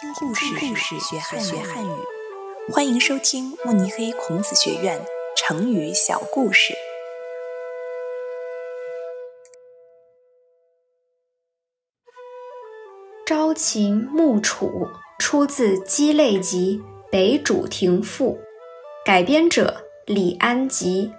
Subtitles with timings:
[0.00, 1.90] 听故事，学汉语。
[2.72, 4.98] 欢迎收听慕尼黑孔子学院
[5.36, 6.72] 成语小故事。
[13.26, 16.80] 朝秦暮楚出自《鸡肋集·
[17.10, 18.38] 北主亭赋》，
[19.04, 21.12] 改编者李安吉。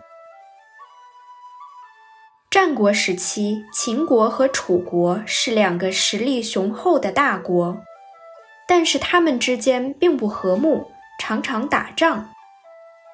[2.50, 7.78] 战国时期，秦国和楚国是两个实力雄厚的大国。
[8.72, 10.90] 但是他们之间并不和睦，
[11.20, 12.30] 常常打仗。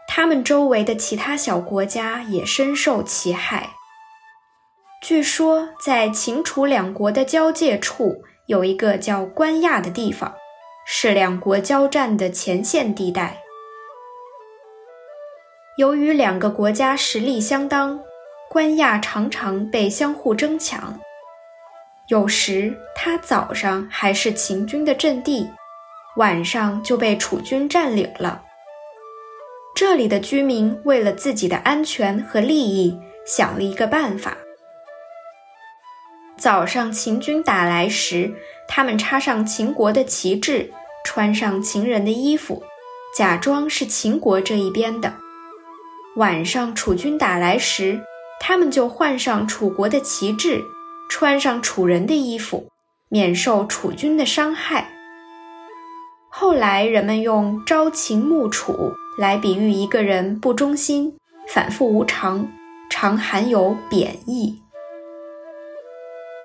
[0.07, 3.71] 他们周围的其他小国家也深受其害。
[5.01, 10.35] 据说，在秦楚两国的交界处有一个叫关亚的地方，
[10.85, 13.37] 是两国交战的前线地带。
[15.79, 17.99] 由于两个国家实力相当，
[18.47, 20.99] 关亚常常被相互争抢。
[22.07, 25.45] 有时，他早上还是秦军的阵地，
[26.15, 28.41] 晚上就被楚军占领了。
[29.75, 34.37] 这里的居民为了自己的安全和利益，想了一个办法：
[36.37, 38.33] 早上秦军打来时，
[38.69, 40.71] 他们插上秦国的旗帜，
[41.03, 42.63] 穿上秦人的衣服，
[43.17, 45.11] 假装是秦国这一边的；
[46.15, 47.99] 晚上楚军打来时，
[48.39, 50.63] 他们就换上楚国的旗帜。
[51.09, 52.67] 穿上楚人的衣服，
[53.09, 54.89] 免受楚军的伤害。
[56.29, 62.47] 后来人们用“朝秦暮楚”来比喻一个人不忠心、反复无常，
[62.89, 64.61] 常含有贬义。